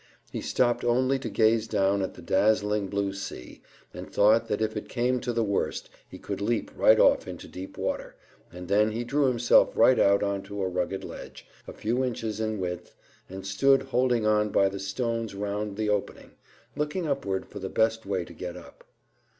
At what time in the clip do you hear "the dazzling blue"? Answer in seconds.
2.15-3.13